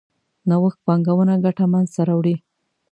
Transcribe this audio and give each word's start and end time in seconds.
نوښت 0.49 0.79
پانګونه 0.85 1.33
ګټه 1.45 1.65
منځ 1.71 1.87
ته 1.95 2.01
راوړي. 2.07 2.35